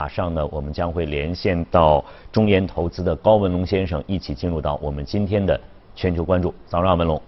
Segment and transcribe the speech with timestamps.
[0.00, 5.60] 马上呢，我们将会连线到中研投资的高文龙先生，一起进入到我们今天的
[5.96, 6.54] 全球关注。
[6.68, 7.20] 早上好，文龙。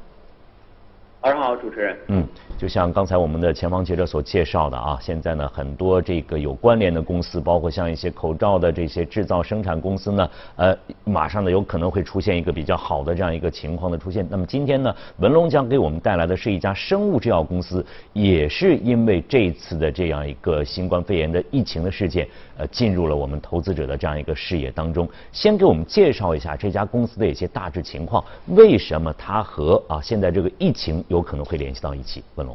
[1.21, 1.99] 早上好，主持人。
[2.07, 2.25] 嗯，
[2.61, 14.27] 就像刚才我们的前方记者所介绍的啊，现在呢很多这个有关联的公司，包括像一些口罩的这些制造生产公司呢，呃，马上呢有可能会出现一个比较好的这样一个情况的出现。
[14.29, 25.09] 那么今天呢，文龙将给我们带来的是一家生物制药公司，也是因为这次的这样一个新冠肺炎的疫情的事件，呃，进入了我们投资者的这样一个视野当中。
[25.33, 30.91] 先给我们介绍一下这家公司的一些大致情况，为什么它和啊现在这个疫情。
[31.09, 32.50] 有可能会联系到一起，文龙。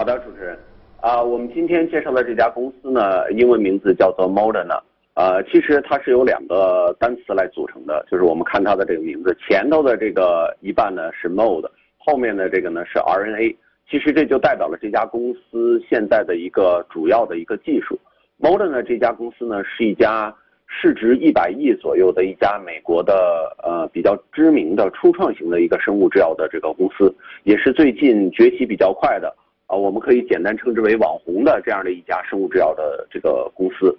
[0.00, 0.58] 好的，主持人。
[1.02, 4.80] 啊，我们今天介绍的这家公司呢，英文名字叫做 Moderna。
[5.12, 11.68] 呃，其实它是由两个单词来组成的，就是我们看它的这个名字，前头的这个一半呢是 Mod，
[11.98, 13.54] 后面的这个呢是 RNA。
[13.90, 18.00] 其实这就代表了这家公司现在的一个主要的一个技术。
[18.40, 20.34] Moderna 这家公司呢是一家。
[20.72, 29.34] 市值一百亿左右的一家美国的呃比较知名的初创型的一个生物制药的这个公司，也是最近崛起比较快的
[29.70, 33.96] 啊，我们可以简单称之为网红的这样的一家生物制药的这个公司。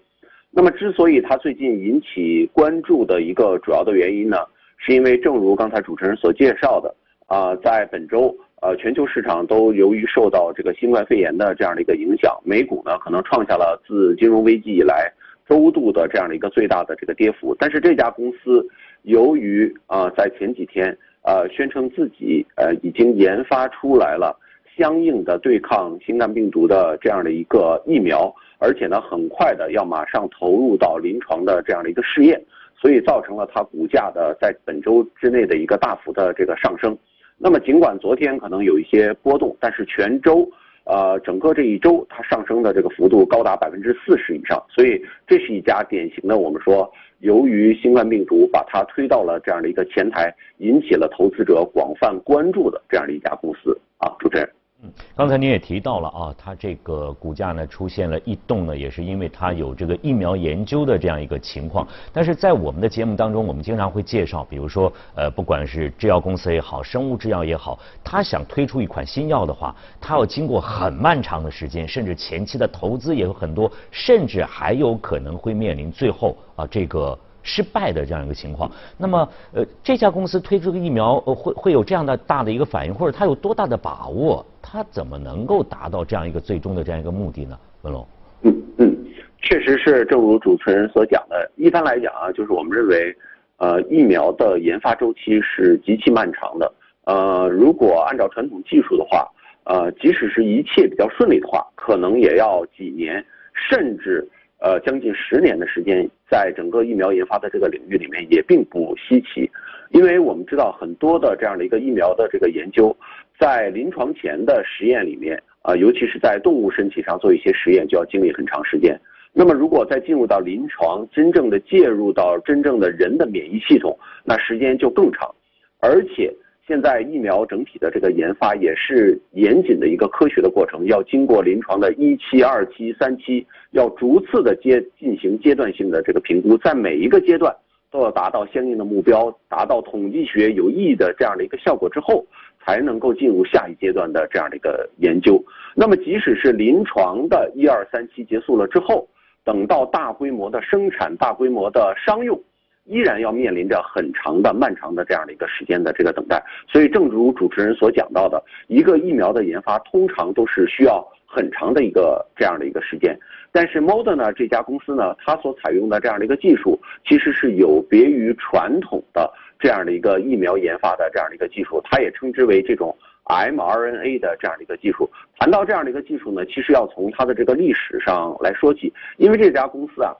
[0.52, 4.40] 那么，之所以它最近引起关注的一个主要的原因呢，
[4.78, 6.94] 是因为正如刚才主持人所介绍的
[7.26, 15.10] 啊，在本周呃全球市场都由于受到这个新冠肺炎的这样的一个影响，美股呢可能创下了自金融危机以来。
[15.50, 18.66] 周度的这样的一个最大的这个跌幅，但是这家公司
[19.02, 24.34] 由于啊在前几天呃宣称自己呃已经研发出来了
[24.82, 32.42] 相应的对抗新冠病毒的这样的一个疫苗，而且呢很快的要马上投入到临床的这样的一个试验，
[32.76, 36.98] 所以造成了它股价的在本周之内的一个大幅的这个上升。
[37.38, 40.50] 那么尽管昨天可能有一些波动，但是全周。
[40.84, 54.50] 呃，整个这一周它上升的这个幅度高达百分之四十以上，所以这是一家典型的我们说，由于新冠病毒把它推到了这样的一个前台，引起了投资者广泛关注的这样的一家公司啊，主持人。
[54.84, 61.88] 嗯，刚才您也提到了啊，它这个股价呢出现了异动呢，也是因为它有这个疫苗研究的这样一个情况。
[62.12, 77.18] 但是在我们的节目当中，我们经常会介绍，比如说呃，不管是制药公司也好，生物制药也好，它想推出一款新药的话，它要经过很漫长的时间，甚至前期的投资也有很多，甚至还有可能会面临最后啊这个。
[77.44, 84.46] 失败的这样一个情况，那么呃这家公司推出个疫苗呃会会有这样的大的一个反应，或者它有多大的把握？
[84.72, 87.60] 它怎么能够达到这样一个最终的这样一个目的呢？
[87.82, 88.08] 文龙，
[88.44, 88.98] 嗯嗯，
[89.42, 93.14] 确实是正如主持人所讲的，一般来讲啊，就是我们认为，
[93.58, 96.72] 呃疫苗的研发周期是极其漫长的，
[97.04, 99.28] 呃如果按照传统技术的话，
[99.66, 103.22] 呃即使是一切比较顺利的话，可能也要几年，
[103.54, 104.26] 甚至。
[104.64, 109.50] 呃，将近十年的时间，在整个疫苗研发的这个领域里面也并不稀奇，
[109.90, 112.96] 因为我们知道很多的这样的一个疫苗的这个研究，
[113.42, 118.96] 在临床前的实验里面啊，尤其是在动物身体上做一些实验，就要经历很长时间。
[119.34, 125.34] 那么，如果再进入到临床，真正的介入到真正的人的免疫系统，那时间就更长，
[125.80, 126.32] 而且。
[126.68, 137.54] 现在疫苗整体的这个研发也是严谨的一个科学的过程，要经过临床的一期、二期、三期，要逐次的阶进行阶段性的这个评估，在每一个阶段
[137.90, 142.26] 都要达到相应的目标，达到统计学有意义的这样的一个效果之后，
[142.66, 145.44] 才能够进入下一阶段的这样的一个研究。
[145.76, 149.08] 那么，即使是临床的一二三期结束了之后，
[149.44, 152.42] 等到大规模的生产、大规模的商用。
[152.86, 163.18] 依然要面临着很长的、漫长的这样的一个时间的这个等待，所以正如主持人所讲到的，一个疫苗的研发通常都是需要很长的一个这样的一个时间。
[163.52, 172.94] 但是 Moderna 这家公司呢，它所采用的这样的一个技术，其实是有别于传统的这样的一个疫苗研发的这样的一个技术，它也称之为这种
[173.26, 175.10] mRNA 的这样的一个技术。
[175.38, 180.12] 谈到这样的一个技术呢，其实要从它的这个历史上来说起，因为这家公司啊。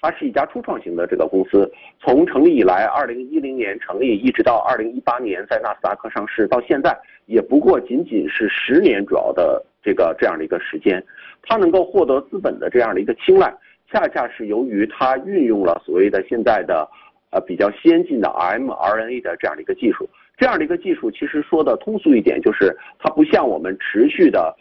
[0.00, 1.68] 它是一家初创型的这个公司，
[1.98, 6.96] 从成立以来，二零一零年成立，一直到二零一八年在纳斯达克上市，到现在
[7.26, 11.04] 也不过仅仅是十年主要的这个这样的一个时间。
[11.42, 13.52] 它能够获得资本的这样的一个青睐，
[13.90, 16.88] 恰恰是由于它运用了所谓的现在的
[17.30, 20.08] 呃比较先进的 mRNA 的这样的一个技术。
[20.36, 24.56] 这样的一个技术，其实说的通俗一点，就是它不像我们持续的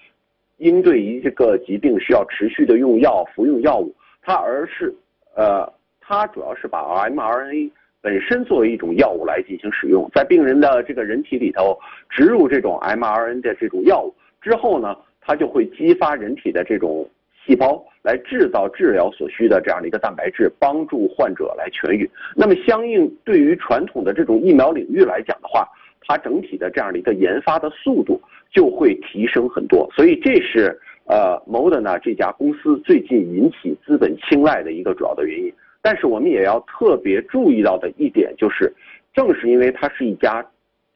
[0.58, 4.94] 应对一个疾病需要持续的用药服用药物，它而是。
[5.36, 5.72] 呃，
[6.02, 7.70] 它主要是把 mRNA
[8.02, 11.78] 本身作为一种药物来进行使用，在病人的这个人体里头
[12.10, 14.12] 植入这种 mRNA 的这种药物
[14.42, 17.08] 之后呢，它就会激发人体的这种
[17.48, 22.10] 细胞来制造治疗所需的这样的一个蛋白质，帮助患者来痊愈。
[22.36, 25.66] 那么相应对于传统的这种疫苗领域来讲的话，
[26.02, 28.22] 它整体的这样的一个研发的速度
[28.52, 29.90] 就会提升很多。
[29.96, 35.54] 所以这是呃 modena 这家公司最近引起资本青睐的一个主要的原因。
[35.82, 38.74] 但是我们也要特别注意到的一点就是，
[39.14, 40.46] 正是因为它是一家。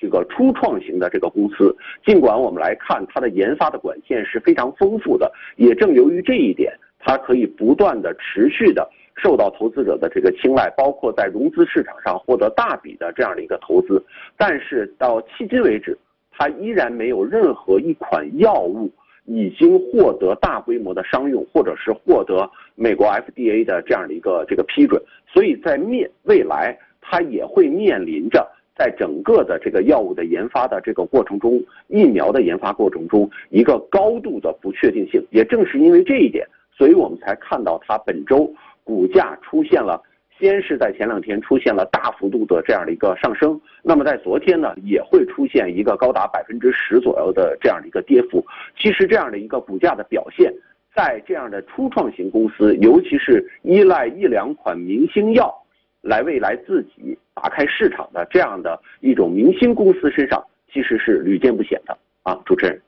[0.01, 14.03] 这个初创型的这个公司，尽管我们来看它的研发的管线是非常丰富的，也正由于这一点，它可以不断的持续的受到投资者的这个青睐，包括在融资市场上获得大笔的这样的一个投资。
[14.36, 15.95] 但是到迄今为止，
[16.31, 18.92] 它依然没有任何一款药物
[19.25, 25.00] 已经获得大规模的商用，或者是获得美国 FDA 的这样的一个这个批准。
[25.31, 28.51] 所以在面未来，它也会面临着。
[28.81, 35.23] 在整个的这个药物的研发的这个过程中，疫苗的研发过程中，一个高度的不确定性。
[35.29, 38.51] 也正是因为这一点，所以我们才看到它本周
[38.83, 40.01] 股价出现了，
[40.39, 48.43] 先是在前两天出现了大幅度的这样的一个上升，那么在昨天呢，也会出现一个高达百分之十左右的这样的一个跌幅。
[48.75, 50.51] 其实这样的一个股价的表现，
[50.95, 55.55] 在这样的初创型公司，尤其是依赖一两款明星药。
[56.01, 62.81] 来未来自己打开市场的这样的一种明星公司身上，其实是屡见不鲜的啊，主持人。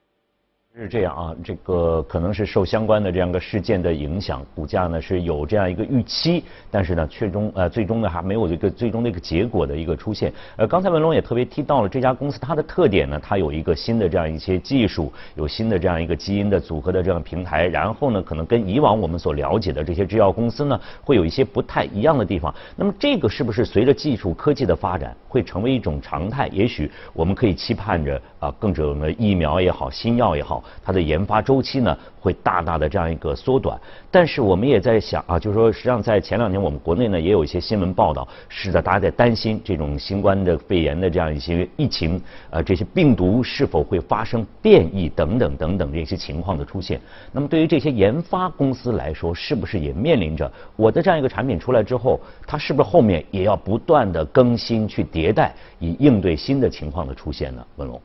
[0.76, 10.34] 是这样啊，这个可能是受相关的这样一个事件的影响，股价呢是有这样一个预期，但是呢，最终呃最终呢还没有一个最终的一个结果的一个出现。
[10.56, 22.52] 呃，刚才文龙也特别提到了这家公司它的特点呢，它有一个新的这样一些技术，有新的这样一个基因的组合的这样平台，然后呢，可能跟以往我们所了解的这些制药公司呢，会有一些不太一样的地方。
[22.76, 26.48] 那么这个是不是随着技术科技的发展，会成为一种常态？
[26.48, 30.63] 也许我们可以期盼着啊，更者的疫苗也好，新药也好。
[30.84, 33.80] 它的研发周期呢会大大的这样一个缩短，
[34.10, 47.00] 但是我们也在想啊，就是说实际上在前两年我们国内呢也有一些新闻报道，是在，大家在担心这种新冠的肺炎的这样一些疫情，呃，这些病毒是否会发生变异等等等等这些情况的出现。
[47.32, 57.66] 那么对于这些研发公司来说，是不是也面临着我的这样一个产品出来之后，它是不是后面也要不断的更新去迭代，以应对新的情况的出现呢？
[57.76, 58.02] 文龙，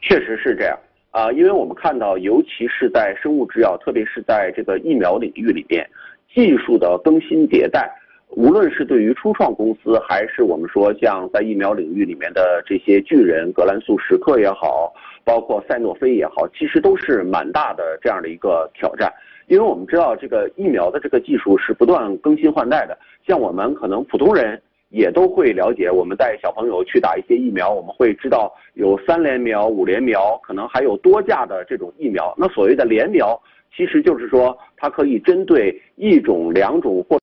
[0.00, 0.78] 确实是这样。
[1.10, 5.84] 啊，因为我们看到，尤其是在生物制药，特别是在这个疫苗领域里面，
[6.32, 7.90] 技术的更新迭代，
[8.28, 19.12] 无论是对于初创公司，还是我们说像在疫苗领域里面的这些巨人，格兰素史克也好，包括赛诺菲也好，其实都是蛮大的这样的一个挑战。
[19.48, 22.96] 因为我们知道，这个疫苗的这个技术是不断更新换代的，
[23.26, 24.62] 像我们可能普通人。
[24.90, 32.34] 也都会了解，我们带小朋友去打一些疫苗，我们会知道有三联苗、五联苗，可能还有多价的这种疫苗。
[32.36, 33.40] 那所谓的联苗，
[33.72, 37.16] 其实就是说它可以针对一种、两种或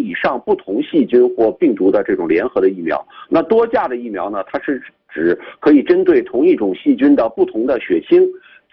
[0.00, 3.06] 以上不同细菌或病毒的这种联合的疫苗。
[3.28, 8.26] 那多价的疫苗呢，它是指可以针对同一种细菌的不同的血清，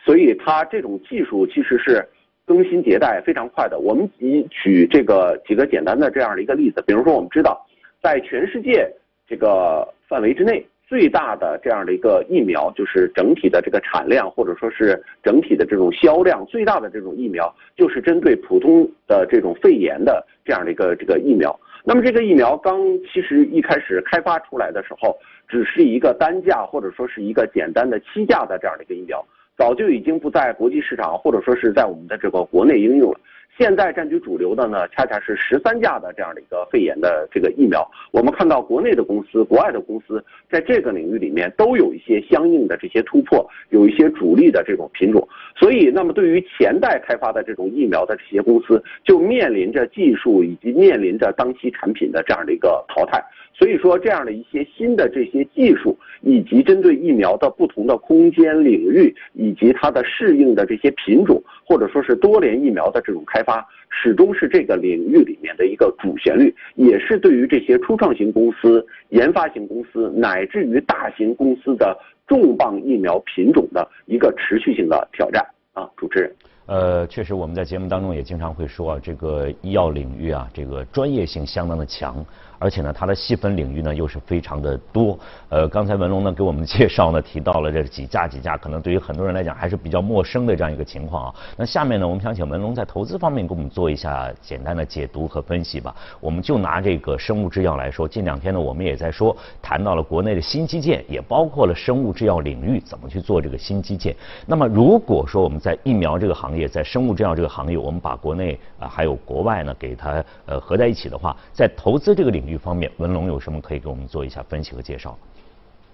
[0.06, 2.08] 所以它这种技术其实是
[2.46, 3.78] 更新迭代非常快的。
[3.80, 7.66] 我们以举这个几个简单的这样的一个例子，比如说我们知道。
[8.02, 8.90] 在全世界
[9.28, 21.58] 这个范围之内，最大的这样的一个疫苗，就是整体的这个产量或者说是整体的这种销量最大的这种疫苗，就是针对普通的这种肺炎的这样的一个这个疫苗。
[21.84, 22.82] 那么这个疫苗刚
[23.12, 25.16] 其实一开始开发出来的时候，
[25.48, 29.24] 只是一个单价或者说是一个简单的七价的这样的一个疫苗，
[29.58, 33.20] 早就已经不在国际市场或者说是在我们的这个国内应用了。
[33.60, 37.86] 现在占据主流的呢，恰恰是十三价的这样的一个肺炎的这个疫苗。
[38.10, 45.28] 我们看到国内的公司、国外的公司在这个领域里面都有一些相应的这些突破，有一些主力的这种品种。
[45.58, 53.22] 所以，那么对于前代开发的这种疫苗的这些公司，就面临着技术以及面临着当期产品的这样的一个淘汰。
[53.52, 63.49] 所以说，这样的一些新的这些技术，以及针对疫苗的不同的空间领域，以及它的适应的这些品种，或者说是多联疫苗的这种开发，
[63.90, 75.90] 始终是这个领域里面的一个主旋律，也是对于这些初创型公司、研发型公司，乃至于大型公司的重磅疫苗品种的一个持续性的挑战啊！
[75.98, 76.32] 主持人。
[76.70, 82.24] 呃，确实我们在节目当中也经常会说啊，这个医药领域啊，这个专业性相当的强。
[82.62, 85.18] 而且呢，它的细分领域呢又是非常的多。
[85.48, 91.36] 呃，刚才文龙呢给我们介绍呢提到了这几家几家，可能对于很多人来讲还是比较陌生的这样一个情况啊。
[91.58, 95.96] 那下面呢，我们想请文龙在投资方面给我们做一下简单的解读和分析吧。
[96.20, 104.14] 我们就拿这个生物制药来说，近两天呢我们也在说，谈到了国内的新基建，也包括了生物制药领域怎么去做这个新基建。
[104.46, 115.18] 那么如果说我们在疫苗这个行业，业，在生物制药这个行业，我们把国内啊还有国外呢给它呃合在一起的话，在投资这个领域方面，文龙有什么可以给我们做一下分析和介绍？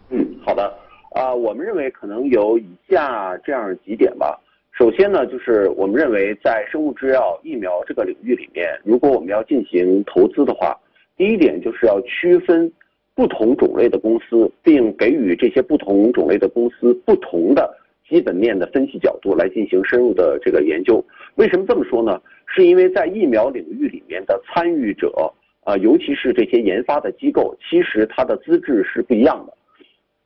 [0.10, 0.74] 嗯，好的。
[1.12, 4.38] 啊，我们认为可能有以下这样几点吧。
[4.78, 10.78] 首先呢，就是我们认为在生物制药、疫苗这个领域里面，如果我们要进行投资的话，
[11.16, 12.70] 第一点就是要区分
[13.16, 17.74] 不同种类的公司，并给予这些不同种类的公司不同的
[18.08, 21.04] 基本面的分析角度来进行深入的这个研究。
[21.36, 22.22] 为什么这么说呢？
[22.48, 25.34] 是因为在疫苗领域里面的参与者
[25.66, 29.54] 啊，尤其是这些研发的机构，其实它的资质是不一样的，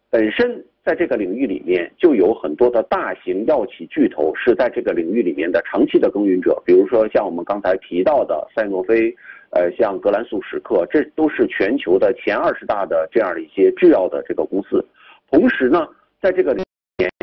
[0.09, 0.63] 本身。
[0.81, 9.13] 在这个领域里面，就有很多的大型药企巨头是在这个领域里面的长期的耕耘者，比如说像我们刚才提到的赛诺菲，
[9.51, 14.83] 呃，像格兰素史克，这都是全球的前二十大的这样的一些制药的这个公司。
[15.29, 15.85] 同时呢，
[16.21, 16.65] 在这个里面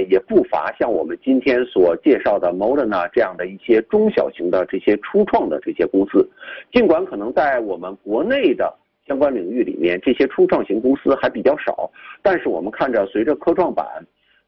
[0.09, 6.29] 也不乏像我们今天所介绍的 Moderna 这样的一些中小型的这些初创的这些公司，
[6.73, 8.75] 尽管可能在我们国内的。
[9.09, 11.89] 相关领域里面，这些初创型公司还比较少，
[12.23, 13.87] 但是我们看着，随着科创板，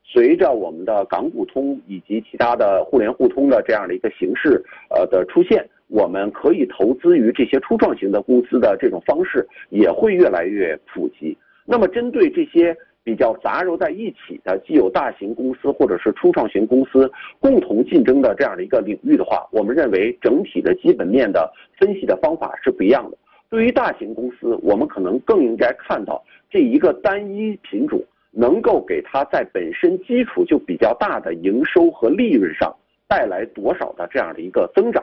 [0.03, 11.39] 随着我们的港股通以及其他的互联互通的这样的一个形式，呃的出现，我们可以投资于这些初创型的公司的这种方式也会越来越普及。
[11.65, 12.77] 那么，针对这些
[13.09, 17.11] 比较杂糅在一起的，既有大型公司或者是初创型公司
[17.41, 23.17] 共同竞争的这样的一个领域的话，我们认为整体的基本面的分析的方法是不一样的。
[23.49, 27.99] 对于大型公司，我们可能更应该看到这一个单一品种
[28.31, 35.03] 能够给它在本身基础就比较大的营收和利润上带来多少的这样的一个增长，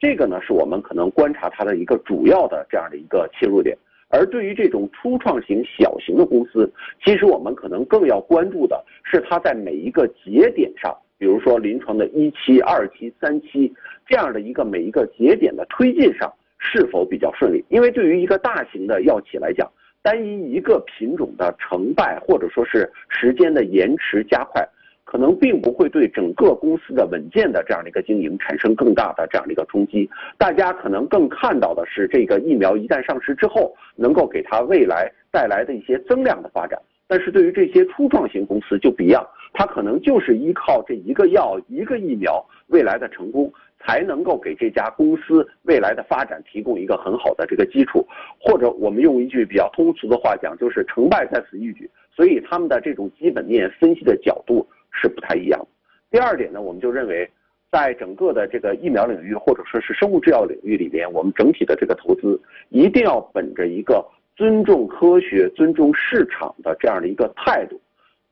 [0.00, 3.76] 这个呢是我们可能观察它的一个主要的这样的一个切入点。
[4.16, 6.72] 而对于这种初创型小型的公司，
[7.04, 13.72] 其实我们可能更要关注的是它在每一个节点上，比如说临床的一期、二期、三期
[14.06, 16.32] 这样的一个每一个节点的推进上。
[16.58, 17.62] 是否比较顺利？
[17.68, 19.70] 因为对于一个大型的药企来讲，
[20.02, 24.66] 单一一个品种的成败，或者说是时间的延迟加快，
[25.06, 30.10] 可能并不会对整个公司的稳健的这样的一个经营产生更大的这样的一个冲击。
[30.36, 36.76] 大家可能更看到的是这个疫苗一旦上市之后，能够给它未来带来的一些增量的发展。
[37.06, 43.50] 但是对于这些初创型公司就不一样，它可能就是依靠这一个药、一个疫苗未来的成功。
[43.78, 48.04] 才能够给这家公司未来的发展提供一个很好的这个基础，
[48.40, 51.88] 或者我们用一句比较通俗的话讲，就是成败在此一举。
[52.10, 54.66] 所以他们的这种基本面分析的角度
[55.00, 55.66] 是不太一样。
[56.10, 57.28] 第二点呢，我们就认为，
[57.70, 67.80] 在整个的这个疫苗领域或者说是生物制药领域里边，我们整体的这个投资一定要本着一个尊重科学、尊重市场的这样的一个态度，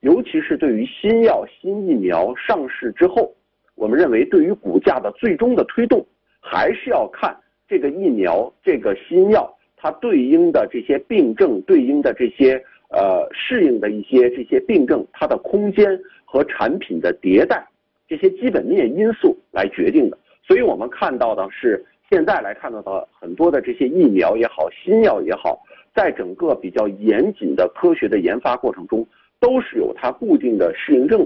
[0.00, 3.33] 尤其是对于新药、新疫苗上市之后。
[3.76, 6.06] 我们认为，对于股价的最终的推动，
[6.40, 12.54] 还是要看这个疫苗、这个新药它对应的这些病症、对应的这些
[12.90, 16.00] 呃适应的一些这些病症，它的空间
[16.35, 17.64] 和产品的迭代
[18.09, 20.19] 这些基本面因素来决定的。
[20.43, 25.62] 所以我们看到的是，现在来看到的很多的这些疫苗也好、新药也好，
[25.95, 29.07] 在整个比较严谨的科学的研发过程中，
[29.38, 31.25] 都是有它固定的适应症。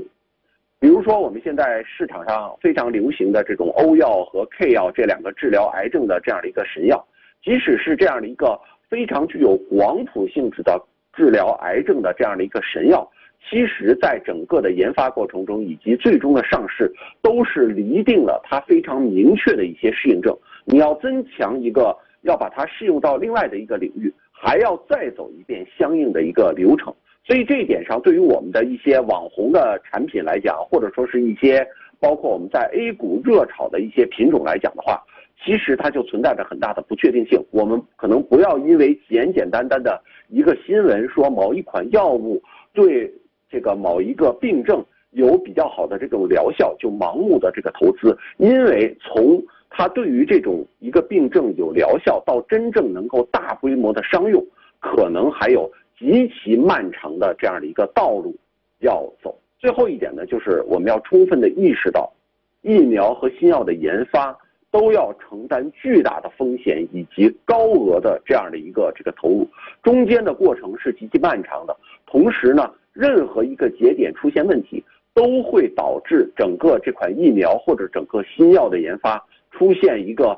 [0.78, 7.02] 比如说，我们现在市场上非常流行的这种欧药和 K 药这两个治疗癌症的这样的一个神药，
[7.42, 8.60] 即使是这样的一个
[8.90, 10.78] 非常具有广谱性质的
[11.14, 13.10] 治疗癌症的这样的一个神药，
[13.48, 16.92] 其实在整个的研发过程中以及最终的上市，
[17.22, 20.36] 都是厘定了它非常明确的一些适应症。
[20.64, 26.94] 你要增强一个，要把它适用到另外的一个领域，还要再走一遍相应的一个流程。
[27.24, 31.66] 所以这一点上，对于我们的一些网红的产品来讲，或者说是一些
[32.00, 35.02] 包括我们在 A 股热炒的一些品种来讲的话，
[35.42, 37.42] 其实它就存在着很大的不确定性。
[37.50, 42.42] 我们可能不要因为简简单单的一个新闻说某一款药物
[42.72, 43.12] 对
[43.50, 48.16] 这个某一个病症有比较好的这种疗效，就盲目的这个投资。
[48.36, 54.44] 因为从它对于这种一个病症有疗效到真正能够大规模的商用，
[54.80, 55.70] 可能还有。
[56.00, 58.32] 极其漫长的这样的一个道路
[58.78, 59.36] 要走。
[59.58, 62.08] 最后一点呢，就是我们要充分的意识到，
[62.62, 64.38] 疫苗和新药的研发
[64.70, 69.48] 都要承担巨大的风险以及高额的这样的一个这个投入，
[69.82, 71.76] 中间的过程是极其漫长的。
[72.06, 74.82] 同时呢，任何一个节点出现问题，
[75.14, 80.36] 都会导致整个这款疫苗或者整个新药的研发出现一个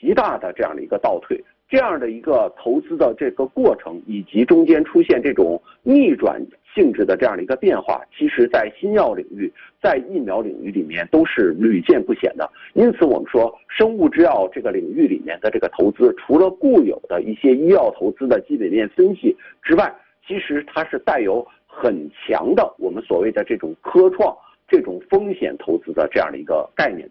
[0.00, 1.38] 极大的这样的一个倒退。
[1.68, 6.42] 这样的一个投资的这个过程，以及中间出现这种逆转
[6.74, 12.50] 性质的这样的一个变化，其实在新药领域、在疫苗领域里面都是屡见不鲜的。
[12.72, 19.94] 因此，我们说生物制药这个领域里面的这个投资，除了固有的一些医药投资的基本面分析之外，
[20.26, 21.46] 其实它是带有
[21.80, 27.08] 很强的我们所谓的这种科创、这种风险投资的这样的一个概念。